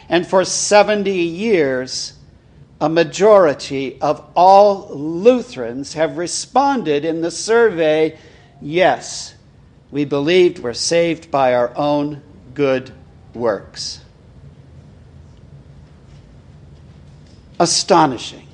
And 0.08 0.24
for 0.24 0.44
70 0.44 1.10
years, 1.10 2.12
a 2.80 2.88
majority 2.88 4.00
of 4.00 4.24
all 4.36 4.88
Lutherans 4.90 5.94
have 5.94 6.16
responded 6.16 7.04
in 7.04 7.22
the 7.22 7.32
survey 7.32 8.16
yes, 8.62 9.34
we 9.90 10.04
believed 10.04 10.58
we're 10.58 10.72
saved 10.72 11.30
by 11.30 11.54
our 11.54 11.76
own 11.76 12.22
good 12.54 12.92
works. 13.34 14.00
Astonishing. 17.58 18.46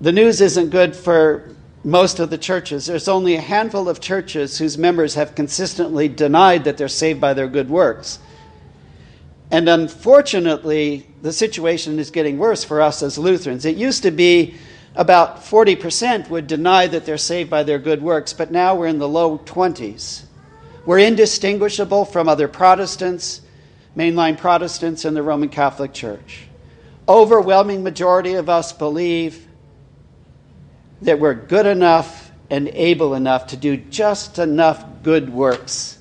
The 0.00 0.12
news 0.12 0.40
isn't 0.40 0.70
good 0.70 0.94
for 0.94 1.54
most 1.84 2.18
of 2.20 2.30
the 2.30 2.38
churches. 2.38 2.86
There's 2.86 3.08
only 3.08 3.34
a 3.34 3.40
handful 3.40 3.88
of 3.88 4.00
churches 4.00 4.58
whose 4.58 4.78
members 4.78 5.14
have 5.14 5.34
consistently 5.34 6.08
denied 6.08 6.64
that 6.64 6.76
they're 6.76 6.88
saved 6.88 7.20
by 7.20 7.34
their 7.34 7.48
good 7.48 7.68
works. 7.68 8.18
And 9.50 9.68
unfortunately, 9.68 11.06
the 11.22 11.32
situation 11.32 11.98
is 11.98 12.10
getting 12.10 12.38
worse 12.38 12.64
for 12.64 12.80
us 12.80 13.02
as 13.02 13.18
Lutherans. 13.18 13.64
It 13.64 13.76
used 13.76 14.02
to 14.02 14.10
be 14.10 14.54
about 14.98 15.36
40% 15.36 16.28
would 16.28 16.48
deny 16.48 16.88
that 16.88 17.06
they're 17.06 17.16
saved 17.16 17.48
by 17.48 17.62
their 17.62 17.78
good 17.78 18.02
works, 18.02 18.32
but 18.32 18.50
now 18.50 18.74
we're 18.74 18.88
in 18.88 18.98
the 18.98 19.08
low 19.08 19.38
20s. 19.38 20.24
We're 20.84 20.98
indistinguishable 20.98 22.04
from 22.04 22.28
other 22.28 22.48
Protestants, 22.48 23.40
mainline 23.96 24.36
Protestants 24.36 25.04
and 25.04 25.16
the 25.16 25.22
Roman 25.22 25.50
Catholic 25.50 25.92
Church. 25.92 26.48
Overwhelming 27.08 27.84
majority 27.84 28.34
of 28.34 28.48
us 28.48 28.72
believe 28.72 29.46
that 31.02 31.20
we're 31.20 31.34
good 31.34 31.66
enough 31.66 32.32
and 32.50 32.66
able 32.66 33.14
enough 33.14 33.46
to 33.48 33.56
do 33.56 33.76
just 33.76 34.40
enough 34.40 34.84
good 35.04 35.32
works 35.32 35.98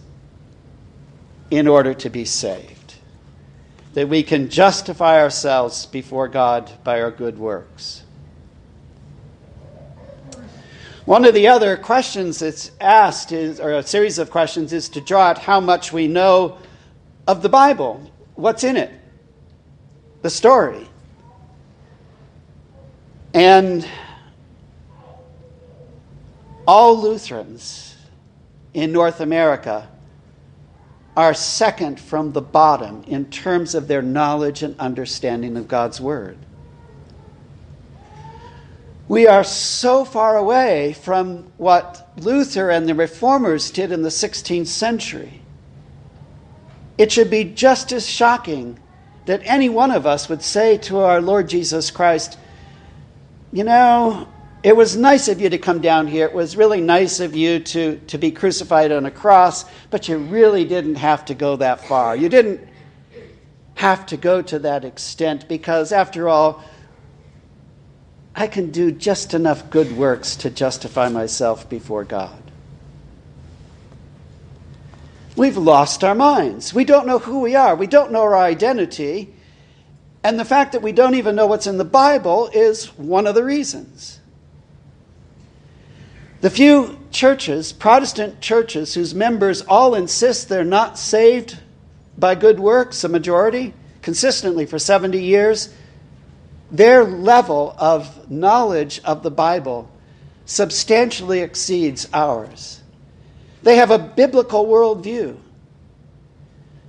in 1.52 1.68
order 1.68 1.94
to 1.94 2.10
be 2.10 2.26
saved. 2.26 2.96
That 3.94 4.10
we 4.10 4.24
can 4.24 4.50
justify 4.50 5.22
ourselves 5.22 5.86
before 5.86 6.28
God 6.28 6.72
by 6.84 7.00
our 7.00 7.12
good 7.12 7.38
works. 7.38 8.04
One 11.08 11.24
of 11.24 11.34
the 11.34 11.48
other 11.48 11.78
questions 11.78 12.40
that's 12.40 12.70
asked 12.82 13.32
is, 13.32 13.62
or 13.62 13.72
a 13.72 13.82
series 13.82 14.20
of 14.20 14.30
questions, 14.30 14.74
is 14.74 14.90
to 14.90 15.00
draw 15.00 15.28
out 15.28 15.38
how 15.38 15.62
much 15.62 15.94
we 15.94 16.06
know 16.06 16.58
of 17.26 17.42
the 17.42 17.48
Bible. 17.48 18.12
What's 18.36 18.66
in 18.66 18.76
it? 18.76 18.92
The 20.22 20.30
story. 20.30 20.86
And 23.34 23.88
all 26.68 27.02
Lutherans 27.02 27.96
in 28.74 28.92
North 28.92 29.22
America 29.22 29.88
are 31.16 31.34
second 31.34 32.02
from 32.02 32.34
the 32.34 32.42
bottom 32.42 33.06
in 33.08 33.30
terms 33.30 33.76
of 33.76 33.88
their 33.88 34.02
knowledge 34.02 34.62
and 34.62 34.78
understanding 34.78 35.56
of 35.56 35.70
God's 35.70 36.02
Word. 36.02 36.38
We 39.08 39.26
are 39.26 39.44
so 39.44 40.04
far 40.04 40.36
away 40.36 40.94
from 40.94 41.52
what 41.58 42.12
Luther 42.18 42.70
and 42.70 42.88
the 42.88 42.96
Reformers 42.96 43.72
did 43.72 43.92
in 43.92 44.02
the 44.02 44.10
16th 44.10 44.68
century. 44.68 45.42
It 46.98 47.12
should 47.12 47.30
be 47.30 47.46
just 47.46 47.94
as 47.94 48.06
shocking 48.06 48.80
that 49.26 49.42
any 49.44 49.70
one 49.70 49.92
of 49.92 50.06
us 50.06 50.28
would 50.28 50.42
say 50.42 50.78
to 50.80 51.00
our 51.00 51.22
Lord 51.22 51.48
Jesus 51.48 51.90
Christ, 51.90 52.38
You 53.54 53.64
know, 53.64 54.28
it 54.62 54.76
was 54.76 54.98
nice 54.98 55.30
of 55.30 55.40
you 55.40 55.50
to 55.50 55.58
come 55.58 55.80
down 55.80 56.08
here. 56.08 56.26
It 56.26 56.34
was 56.34 56.58
really 56.58 56.82
nice 56.82 57.22
of 57.22 57.34
you 57.34 57.60
to, 57.60 58.00
to 58.08 58.18
be 58.18 58.32
crucified 58.32 58.92
on 58.92 59.06
a 59.06 59.12
cross, 59.12 59.64
but 59.90 60.10
you 60.10 60.18
really 60.18 60.66
didn't 60.66 60.96
have 60.96 61.24
to 61.26 61.34
go 61.34 61.56
that 61.56 61.86
far. 61.88 62.18
You 62.18 62.28
didn't 62.28 62.68
have 63.76 64.06
to 64.08 64.18
go 64.18 64.42
to 64.42 64.60
that 64.60 64.84
extent 64.84 65.48
because, 65.48 65.94
after 65.94 66.28
all, 66.28 66.64
I 68.40 68.46
can 68.46 68.70
do 68.70 68.92
just 68.92 69.34
enough 69.34 69.72
good 69.72 69.98
works 69.98 70.36
to 70.38 70.52
justify 70.52 71.10
myself 71.10 71.68
before 71.68 72.04
God. 72.04 72.40
We've 75.36 75.58
lost 75.58 76.04
our 76.04 76.14
minds. 76.14 76.72
We 76.72 76.86
don't 76.86 77.08
know 77.08 77.18
who 77.18 77.40
we 77.40 77.56
are. 77.56 77.76
We 77.76 77.88
don't 77.88 78.12
know 78.12 78.22
our 78.22 78.38
identity. 78.38 79.34
And 80.24 80.40
the 80.40 80.46
fact 80.46 80.74
that 80.74 80.84
we 80.84 80.92
don't 80.92 81.16
even 81.16 81.36
know 81.36 81.48
what's 81.48 81.66
in 81.66 81.80
the 81.80 81.84
Bible 81.84 82.52
is 82.54 82.96
one 82.96 83.26
of 83.26 83.34
the 83.34 83.44
reasons. 83.44 84.20
The 86.42 86.52
few 86.52 87.00
churches, 87.10 87.74
Protestant 87.74 88.40
churches, 88.40 88.94
whose 88.94 89.16
members 89.16 89.64
all 89.64 89.96
insist 89.96 90.48
they're 90.48 90.64
not 90.64 91.00
saved 91.00 91.58
by 92.20 92.36
good 92.36 92.60
works, 92.60 93.04
a 93.04 93.10
majority, 93.10 93.74
consistently 94.04 94.68
for 94.68 94.78
70 94.78 95.20
years, 95.20 95.74
their 96.72 97.04
level 97.04 97.76
of 97.78 98.30
knowledge 98.30 99.00
of 99.04 99.24
the 99.24 99.32
Bible 99.32 99.90
substantially 100.46 101.40
exceeds 101.40 102.08
ours. 102.14 102.82
They 103.64 103.78
have 103.78 103.92
a 103.92 104.00
biblical 104.00 104.66
worldview. 104.66 105.38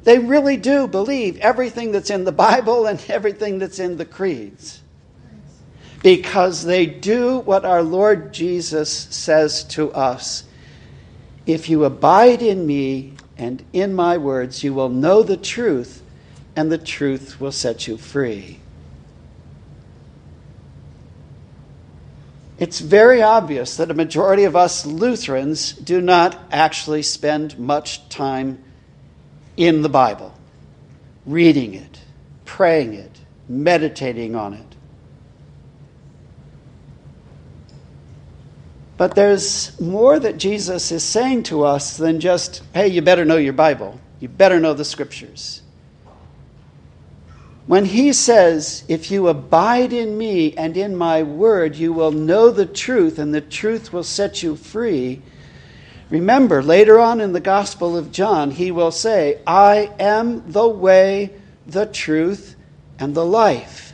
They 0.04 0.18
really 0.18 0.56
do 0.56 0.86
believe 0.86 1.36
everything 1.38 1.92
that's 1.92 2.10
in 2.10 2.24
the 2.24 2.32
Bible 2.32 2.86
and 2.86 3.02
everything 3.08 3.58
that's 3.58 3.78
in 3.78 3.96
the 3.96 4.04
creeds 4.04 4.80
because 6.02 6.64
they 6.64 6.86
do 6.86 7.40
what 7.40 7.64
our 7.64 7.82
Lord 7.82 8.32
Jesus 8.32 8.90
says 8.90 9.64
to 9.64 9.92
us 9.92 10.44
If 11.46 11.68
you 11.68 11.84
abide 11.84 12.42
in 12.42 12.66
me 12.66 13.14
and 13.36 13.64
in 13.72 13.94
my 13.94 14.16
words, 14.18 14.62
you 14.62 14.74
will 14.74 14.88
know 14.88 15.22
the 15.22 15.36
truth, 15.36 16.02
and 16.56 16.70
the 16.70 16.78
truth 16.78 17.40
will 17.40 17.52
set 17.52 17.86
you 17.86 17.96
free. 17.96 18.60
It's 22.58 22.80
very 22.80 23.22
obvious 23.22 23.76
that 23.76 23.90
a 23.90 23.94
majority 23.94 24.44
of 24.44 24.56
us 24.56 24.84
Lutherans 24.84 25.72
do 25.72 26.00
not 26.00 26.36
actually 26.50 27.02
spend 27.02 27.58
much 27.58 28.08
time 28.08 28.62
in 29.56 29.82
the 29.82 29.88
Bible, 29.88 30.34
reading 31.24 31.74
it, 31.74 32.00
praying 32.44 32.94
it, 32.94 33.20
meditating 33.48 34.34
on 34.34 34.54
it. 34.54 34.76
But 38.96 39.14
there's 39.14 39.80
more 39.80 40.18
that 40.18 40.38
Jesus 40.38 40.90
is 40.90 41.04
saying 41.04 41.44
to 41.44 41.62
us 41.62 41.96
than 41.96 42.18
just, 42.18 42.64
hey, 42.74 42.88
you 42.88 43.00
better 43.00 43.24
know 43.24 43.36
your 43.36 43.52
Bible. 43.52 44.00
You 44.18 44.28
better 44.28 44.58
know 44.58 44.74
the 44.74 44.84
scriptures. 44.84 45.62
When 47.68 47.84
he 47.84 48.14
says, 48.14 48.82
if 48.88 49.10
you 49.10 49.28
abide 49.28 49.92
in 49.92 50.16
me 50.16 50.54
and 50.56 50.74
in 50.74 50.96
my 50.96 51.22
word, 51.22 51.76
you 51.76 51.92
will 51.92 52.12
know 52.12 52.50
the 52.50 52.64
truth, 52.64 53.18
and 53.18 53.34
the 53.34 53.42
truth 53.42 53.92
will 53.92 54.02
set 54.02 54.42
you 54.42 54.56
free. 54.56 55.20
Remember, 56.08 56.62
later 56.62 56.98
on 56.98 57.20
in 57.20 57.34
the 57.34 57.40
Gospel 57.40 57.94
of 57.94 58.10
John, 58.10 58.52
he 58.52 58.70
will 58.70 58.90
say, 58.90 59.42
I 59.46 59.92
am 60.00 60.50
the 60.50 60.66
way, 60.66 61.30
the 61.66 61.84
truth, 61.84 62.56
and 62.98 63.14
the 63.14 63.26
life. 63.26 63.92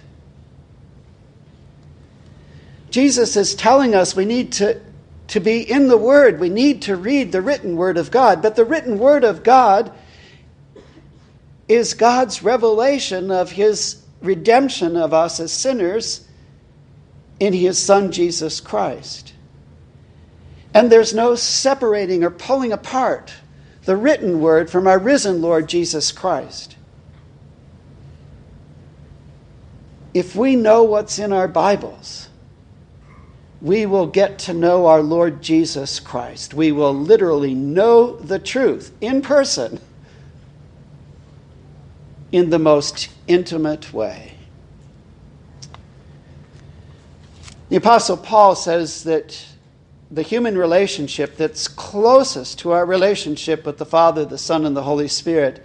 Jesus 2.91 3.37
is 3.37 3.57
telling 3.57 3.93
us 3.93 4.15
we 4.15 4.25
need 4.25 4.53
to, 4.53 4.81
to 5.27 5.41
be 5.41 5.69
in 5.69 5.89
the 5.89 5.99
Word. 5.99 6.39
We 6.39 6.49
need 6.49 6.83
to 6.83 6.95
read 6.95 7.33
the 7.33 7.43
written 7.43 7.75
Word 7.75 7.99
of 7.99 8.13
God. 8.13 8.41
But 8.41 8.55
the 8.55 8.65
written 8.65 9.01
Word 9.01 9.25
of 9.25 9.43
God 9.43 9.91
is 11.69 11.95
God's 11.95 12.43
revelation 12.43 13.31
of 13.31 13.53
His 13.53 14.03
redemption 14.21 14.97
of 14.97 15.15
us 15.15 15.41
as 15.41 15.53
sinners 15.53 16.27
in 17.41 17.53
His 17.53 17.79
Son, 17.79 18.13
Jesus 18.13 18.61
Christ. 18.61 19.33
And 20.73 20.91
there's 20.91 21.15
no 21.15 21.35
separating 21.35 22.25
or 22.25 22.31
pulling 22.31 22.73
apart 22.73 23.33
the 23.85 23.97
written 23.97 24.41
Word 24.41 24.71
from 24.71 24.87
our 24.87 24.99
risen 24.99 25.41
Lord 25.41 25.69
Jesus 25.69 26.11
Christ. 26.11 26.77
If 30.13 30.37
we 30.37 30.57
know 30.57 30.85
what's 30.85 31.19
in 31.19 31.33
our 31.33 31.49
Bibles, 31.49 32.29
we 33.61 33.87
will 33.87 34.07
get 34.07 34.39
to 34.41 34.55
know 34.55 34.87
our 34.87 35.03
Lord 35.03 35.43
Jesus 35.43 35.99
Christ. 35.99 36.55
We 36.55 36.71
will 36.71 36.95
literally 36.95 37.55
know 37.55 38.17
the 38.17 38.39
truth 38.39 38.93
in 39.01 39.23
person 39.23 39.81
in 42.35 42.51
the 42.51 42.59
most 42.59 43.11
intimate 43.29 43.95
way. 43.95 44.33
The 47.69 47.77
Apostle 47.77 48.17
Paul 48.17 48.57
says 48.57 49.05
that 49.05 49.47
the 50.11 50.23
human 50.23 50.59
relationship 50.59 51.37
that's 51.37 51.69
closest 51.69 52.59
to 52.59 52.73
our 52.73 52.85
relationship 52.85 53.65
with 53.65 53.79
the 53.79 53.87
Father, 53.87 54.25
the 54.25 54.37
Son, 54.37 54.67
and 54.67 54.77
the 54.77 54.83
Holy 54.83 55.07
Spirit 55.07 55.65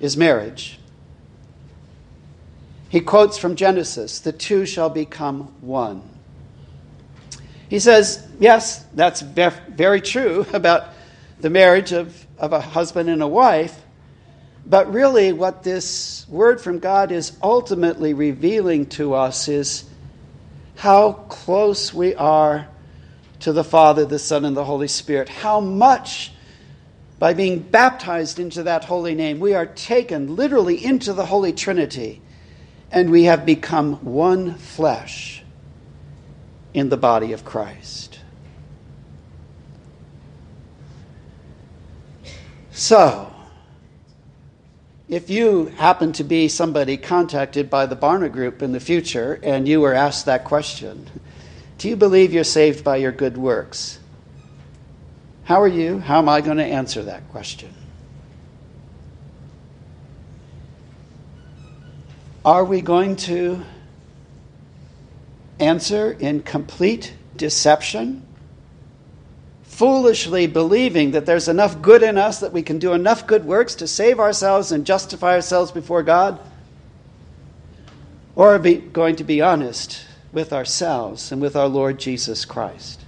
is 0.00 0.16
marriage. 0.16 0.78
He 2.88 3.02
quotes 3.02 3.36
from 3.36 3.54
Genesis 3.54 4.18
the 4.18 4.32
two 4.32 4.64
shall 4.64 4.88
become 4.88 5.52
one. 5.60 6.00
He 7.68 7.78
says, 7.78 8.26
yes, 8.40 8.86
that's 8.94 9.20
very 9.20 10.00
true 10.00 10.46
about 10.54 10.94
the 11.42 11.50
marriage 11.50 11.92
of, 11.92 12.26
of 12.38 12.54
a 12.54 12.60
husband 12.62 13.10
and 13.10 13.22
a 13.22 13.28
wife, 13.28 13.82
but 14.68 14.92
really, 14.92 15.32
what 15.32 15.62
this 15.62 16.26
word 16.28 16.60
from 16.60 16.80
God 16.80 17.12
is 17.12 17.32
ultimately 17.40 18.14
revealing 18.14 18.86
to 18.86 19.14
us 19.14 19.46
is 19.46 19.84
how 20.74 21.12
close 21.12 21.94
we 21.94 22.16
are 22.16 22.66
to 23.40 23.52
the 23.52 23.62
Father, 23.62 24.04
the 24.04 24.18
Son, 24.18 24.44
and 24.44 24.56
the 24.56 24.64
Holy 24.64 24.88
Spirit. 24.88 25.28
How 25.28 25.60
much, 25.60 26.32
by 27.20 27.32
being 27.32 27.60
baptized 27.60 28.40
into 28.40 28.64
that 28.64 28.84
holy 28.84 29.14
name, 29.14 29.38
we 29.38 29.54
are 29.54 29.66
taken 29.66 30.34
literally 30.34 30.84
into 30.84 31.12
the 31.12 31.26
Holy 31.26 31.52
Trinity 31.52 32.20
and 32.90 33.10
we 33.10 33.24
have 33.24 33.46
become 33.46 33.94
one 34.04 34.54
flesh 34.54 35.44
in 36.74 36.88
the 36.88 36.96
body 36.96 37.32
of 37.32 37.44
Christ. 37.44 38.18
So, 42.72 43.32
if 45.08 45.30
you 45.30 45.66
happen 45.76 46.12
to 46.12 46.24
be 46.24 46.48
somebody 46.48 46.96
contacted 46.96 47.70
by 47.70 47.86
the 47.86 47.96
Barna 47.96 48.30
Group 48.30 48.60
in 48.60 48.72
the 48.72 48.80
future 48.80 49.38
and 49.42 49.68
you 49.68 49.80
were 49.80 49.94
asked 49.94 50.26
that 50.26 50.44
question, 50.44 51.08
do 51.78 51.88
you 51.88 51.96
believe 51.96 52.32
you're 52.32 52.44
saved 52.44 52.82
by 52.82 52.96
your 52.96 53.12
good 53.12 53.36
works? 53.36 54.00
How 55.44 55.62
are 55.62 55.68
you? 55.68 56.00
How 56.00 56.18
am 56.18 56.28
I 56.28 56.40
going 56.40 56.56
to 56.56 56.64
answer 56.64 57.04
that 57.04 57.28
question? 57.28 57.72
Are 62.44 62.64
we 62.64 62.80
going 62.80 63.14
to 63.16 63.62
answer 65.60 66.12
in 66.12 66.42
complete 66.42 67.14
deception? 67.36 68.25
Foolishly 69.76 70.46
believing 70.46 71.10
that 71.10 71.26
there's 71.26 71.48
enough 71.48 71.82
good 71.82 72.02
in 72.02 72.16
us 72.16 72.40
that 72.40 72.50
we 72.50 72.62
can 72.62 72.78
do 72.78 72.94
enough 72.94 73.26
good 73.26 73.44
works 73.44 73.74
to 73.74 73.86
save 73.86 74.18
ourselves 74.18 74.72
and 74.72 74.86
justify 74.86 75.34
ourselves 75.34 75.70
before 75.70 76.02
God? 76.02 76.40
Or 78.34 78.54
are 78.54 78.58
we 78.58 78.76
going 78.76 79.16
to 79.16 79.24
be 79.24 79.42
honest 79.42 80.02
with 80.32 80.50
ourselves 80.50 81.30
and 81.30 81.42
with 81.42 81.54
our 81.54 81.68
Lord 81.68 81.98
Jesus 81.98 82.46
Christ? 82.46 83.04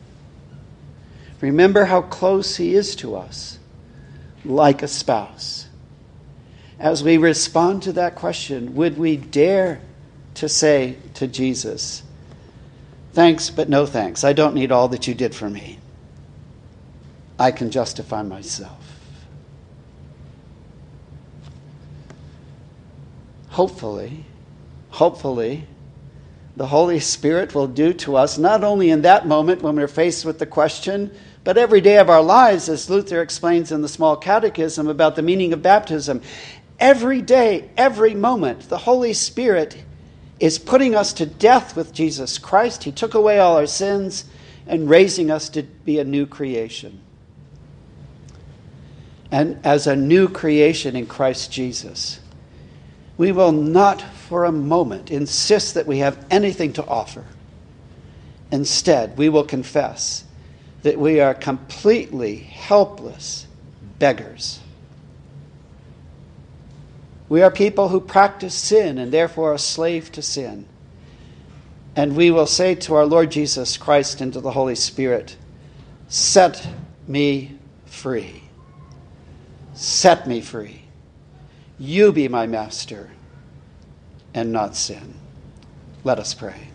Remember 1.40 1.86
how 1.86 2.02
close 2.02 2.56
He 2.56 2.74
is 2.74 2.94
to 2.96 3.16
us, 3.16 3.58
like 4.44 4.82
a 4.82 4.88
spouse. 4.88 5.68
As 6.78 7.02
we 7.02 7.16
respond 7.16 7.82
to 7.84 7.92
that 7.94 8.14
question, 8.14 8.74
would 8.74 8.98
we 8.98 9.16
dare 9.16 9.80
to 10.34 10.50
say 10.50 10.98
to 11.14 11.26
Jesus, 11.26 12.02
Thanks, 13.14 13.48
but 13.48 13.70
no 13.70 13.86
thanks. 13.86 14.22
I 14.22 14.34
don't 14.34 14.54
need 14.54 14.70
all 14.70 14.88
that 14.88 15.08
you 15.08 15.14
did 15.14 15.34
for 15.34 15.48
me. 15.48 15.77
I 17.38 17.52
can 17.52 17.70
justify 17.70 18.22
myself. 18.22 18.98
Hopefully, 23.50 24.24
hopefully, 24.90 25.66
the 26.56 26.66
Holy 26.66 26.98
Spirit 26.98 27.54
will 27.54 27.68
do 27.68 27.92
to 27.92 28.16
us, 28.16 28.38
not 28.38 28.64
only 28.64 28.90
in 28.90 29.02
that 29.02 29.26
moment 29.26 29.62
when 29.62 29.76
we're 29.76 29.86
faced 29.86 30.24
with 30.24 30.38
the 30.40 30.46
question, 30.46 31.12
but 31.44 31.56
every 31.56 31.80
day 31.80 31.98
of 31.98 32.10
our 32.10 32.22
lives, 32.22 32.68
as 32.68 32.90
Luther 32.90 33.22
explains 33.22 33.70
in 33.70 33.80
the 33.80 33.88
Small 33.88 34.16
Catechism 34.16 34.88
about 34.88 35.14
the 35.14 35.22
meaning 35.22 35.52
of 35.52 35.62
baptism. 35.62 36.20
Every 36.80 37.22
day, 37.22 37.70
every 37.76 38.14
moment, 38.14 38.68
the 38.68 38.78
Holy 38.78 39.12
Spirit 39.12 39.84
is 40.40 40.58
putting 40.58 40.94
us 40.94 41.12
to 41.14 41.26
death 41.26 41.76
with 41.76 41.92
Jesus 41.92 42.38
Christ. 42.38 42.84
He 42.84 42.92
took 42.92 43.14
away 43.14 43.38
all 43.38 43.56
our 43.56 43.66
sins 43.66 44.24
and 44.66 44.90
raising 44.90 45.30
us 45.30 45.48
to 45.50 45.62
be 45.62 45.98
a 45.98 46.04
new 46.04 46.26
creation 46.26 47.00
and 49.30 49.58
as 49.64 49.86
a 49.86 49.96
new 49.96 50.28
creation 50.28 50.96
in 50.96 51.06
Christ 51.06 51.52
Jesus. 51.52 52.20
We 53.16 53.32
will 53.32 53.52
not 53.52 54.00
for 54.00 54.44
a 54.44 54.52
moment 54.52 55.10
insist 55.10 55.74
that 55.74 55.86
we 55.86 55.98
have 55.98 56.24
anything 56.30 56.72
to 56.74 56.86
offer. 56.86 57.24
Instead, 58.50 59.18
we 59.18 59.28
will 59.28 59.44
confess 59.44 60.24
that 60.82 60.98
we 60.98 61.20
are 61.20 61.34
completely 61.34 62.36
helpless 62.36 63.46
beggars. 63.98 64.60
We 67.28 67.42
are 67.42 67.50
people 67.50 67.88
who 67.88 68.00
practice 68.00 68.54
sin 68.54 68.96
and 68.96 69.12
therefore 69.12 69.52
are 69.52 69.58
slave 69.58 70.10
to 70.12 70.22
sin. 70.22 70.66
And 71.94 72.16
we 72.16 72.30
will 72.30 72.46
say 72.46 72.74
to 72.76 72.94
our 72.94 73.04
Lord 73.04 73.30
Jesus 73.30 73.76
Christ 73.76 74.20
and 74.20 74.32
to 74.32 74.40
the 74.40 74.52
Holy 74.52 74.76
Spirit, 74.76 75.36
Set 76.08 76.66
me 77.06 77.58
free. 77.84 78.47
Set 79.78 80.26
me 80.26 80.40
free. 80.40 80.82
You 81.78 82.10
be 82.10 82.26
my 82.26 82.48
master 82.48 83.10
and 84.34 84.50
not 84.50 84.74
sin. 84.74 85.14
Let 86.02 86.18
us 86.18 86.34
pray. 86.34 86.66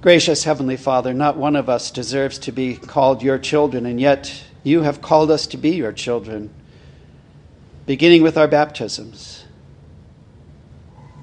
Gracious 0.00 0.44
Heavenly 0.44 0.76
Father, 0.76 1.12
not 1.12 1.36
one 1.36 1.56
of 1.56 1.68
us 1.68 1.90
deserves 1.90 2.38
to 2.38 2.52
be 2.52 2.76
called 2.76 3.20
your 3.20 3.36
children, 3.36 3.84
and 3.84 4.00
yet 4.00 4.44
you 4.62 4.82
have 4.82 5.02
called 5.02 5.28
us 5.28 5.48
to 5.48 5.56
be 5.56 5.70
your 5.70 5.92
children, 5.92 6.54
beginning 7.84 8.22
with 8.22 8.38
our 8.38 8.46
baptisms. 8.46 9.44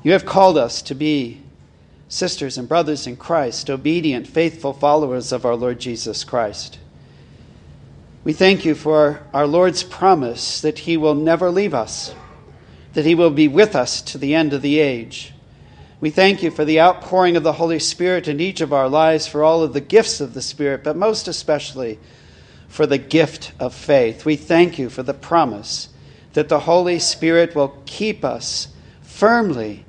You 0.04 0.12
have 0.12 0.26
called 0.26 0.58
us 0.58 0.82
to 0.82 0.94
be 0.94 1.42
sisters 2.08 2.58
and 2.58 2.68
brothers 2.68 3.08
in 3.08 3.18
Christ, 3.18 3.70
obedient, 3.70 4.28
faithful 4.28 4.74
followers 4.74 5.32
of 5.32 5.46
our 5.46 5.56
Lord 5.56 5.80
Jesus 5.80 6.24
Christ. 6.24 6.80
We 8.24 8.34
thank 8.34 8.66
you 8.66 8.76
for 8.76 9.22
our 9.34 9.48
Lord's 9.48 9.84
promise 9.84 10.62
that 10.62 10.80
He 10.80 10.98
will 10.98 11.16
never 11.16 11.52
leave 11.52 11.74
us, 11.74 12.16
that 12.94 13.06
He 13.06 13.16
will 13.16 13.30
be 13.30 13.48
with 13.48 13.76
us 13.76 14.02
to 14.04 14.18
the 14.18 14.34
end 14.34 14.54
of 14.54 14.62
the 14.62 14.80
age. 14.80 15.34
We 16.02 16.10
thank 16.10 16.44
you 16.44 16.52
for 16.52 16.66
the 16.66 16.80
outpouring 16.82 17.38
of 17.38 17.44
the 17.44 17.54
Holy 17.54 17.80
Spirit 17.80 18.28
in 18.28 18.40
each 18.40 18.62
of 18.62 18.74
our 18.74 18.90
lives, 18.90 19.28
for 19.28 19.44
all 19.44 19.64
of 19.64 19.74
the 19.74 19.82
gifts 19.82 20.20
of 20.20 20.34
the 20.34 20.42
Spirit, 20.42 20.84
but 20.84 20.96
most 20.96 21.28
especially 21.28 22.00
for 22.68 22.86
the 22.86 22.98
gift 22.98 23.54
of 23.60 23.74
faith. 23.74 24.26
We 24.26 24.36
thank 24.36 24.78
you 24.78 24.90
for 24.90 25.04
the 25.04 25.14
promise 25.14 25.90
that 26.34 26.50
the 26.50 26.62
Holy 26.62 27.00
Spirit 27.00 27.56
will 27.56 27.82
keep 27.86 28.26
us 28.26 28.68
firmly 29.02 29.85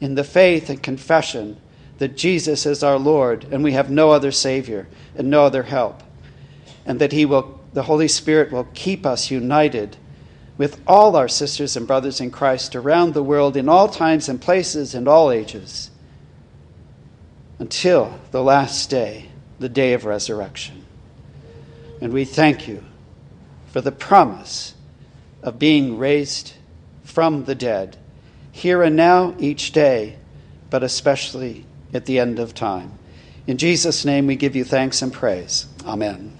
in 0.00 0.14
the 0.14 0.24
faith 0.24 0.70
and 0.70 0.82
confession 0.82 1.58
that 1.98 2.16
Jesus 2.16 2.64
is 2.64 2.82
our 2.82 2.98
Lord 2.98 3.44
and 3.50 3.62
we 3.62 3.72
have 3.72 3.90
no 3.90 4.10
other 4.10 4.32
Savior 4.32 4.88
and 5.14 5.28
no 5.28 5.44
other 5.44 5.64
help, 5.64 6.02
and 6.86 6.98
that 7.00 7.12
He 7.12 7.26
will, 7.26 7.60
the 7.74 7.82
Holy 7.82 8.08
Spirit 8.08 8.50
will 8.50 8.68
keep 8.74 9.04
us 9.04 9.30
united 9.30 9.96
with 10.56 10.80
all 10.86 11.16
our 11.16 11.28
sisters 11.28 11.76
and 11.76 11.86
brothers 11.86 12.20
in 12.20 12.30
Christ 12.30 12.76
around 12.76 13.14
the 13.14 13.22
world 13.22 13.56
in 13.56 13.68
all 13.68 13.88
times 13.88 14.28
and 14.28 14.40
places 14.40 14.94
and 14.94 15.08
all 15.08 15.30
ages 15.30 15.90
until 17.58 18.18
the 18.30 18.42
last 18.42 18.90
day, 18.90 19.30
the 19.58 19.68
day 19.68 19.92
of 19.92 20.04
resurrection. 20.04 20.84
And 22.00 22.12
we 22.12 22.24
thank 22.24 22.66
you 22.66 22.82
for 23.70 23.80
the 23.80 23.92
promise 23.92 24.74
of 25.42 25.58
being 25.58 25.98
raised 25.98 26.54
from 27.04 27.44
the 27.44 27.54
dead, 27.54 27.96
here 28.52 28.82
and 28.82 28.96
now, 28.96 29.34
each 29.38 29.72
day, 29.72 30.16
but 30.70 30.82
especially 30.82 31.66
at 31.92 32.06
the 32.06 32.18
end 32.18 32.38
of 32.38 32.54
time. 32.54 32.98
In 33.46 33.56
Jesus' 33.56 34.04
name, 34.04 34.26
we 34.26 34.36
give 34.36 34.54
you 34.54 34.64
thanks 34.64 35.02
and 35.02 35.12
praise. 35.12 35.66
Amen. 35.84 36.39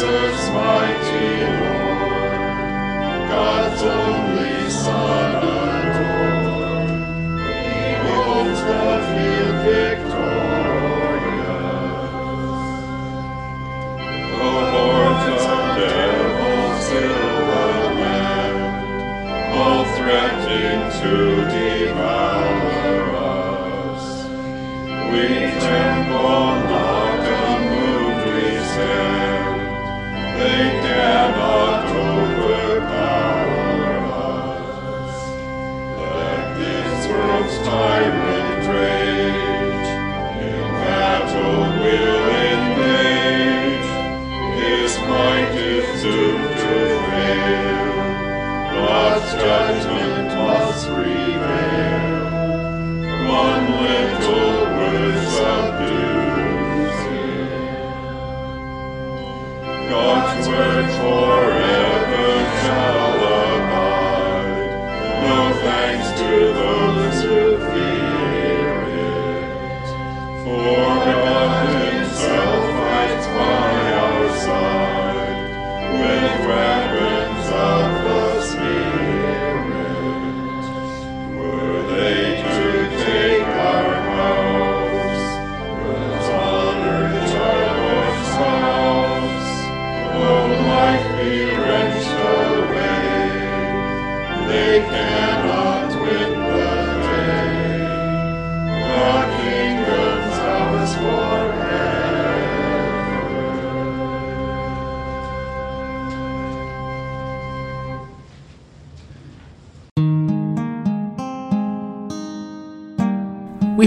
Jesus' 0.00 0.50
mighty 0.50 1.12
name. 1.12 1.67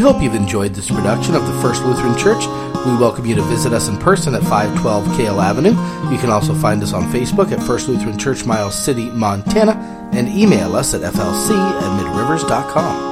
We 0.02 0.08
hope 0.08 0.24
you've 0.24 0.34
enjoyed 0.34 0.74
this 0.74 0.90
production 0.90 1.36
of 1.36 1.46
the 1.46 1.54
First 1.62 1.84
Lutheran 1.84 2.18
Church. 2.18 2.44
We 2.88 2.98
welcome 2.98 3.24
you 3.28 3.36
to 3.36 3.44
visit 3.44 3.72
us 3.72 3.88
in 3.88 4.00
person 4.00 4.34
at 4.34 4.42
512 4.42 5.16
Kale 5.16 5.40
Avenue. 5.40 5.76
You 6.12 6.18
can 6.18 6.32
also 6.32 6.56
find 6.56 6.82
us 6.82 6.92
on 6.92 7.04
Facebook 7.12 7.52
at 7.52 7.62
First 7.62 7.88
Lutheran 7.88 8.18
Church, 8.18 8.44
Miles 8.44 8.74
City, 8.74 9.12
Montana, 9.12 9.74
and 10.12 10.28
email 10.28 10.76
us 10.76 10.96
at 10.96 11.02
flc 11.02 11.52
at 11.52 12.04
midrivers.com. 12.04 13.11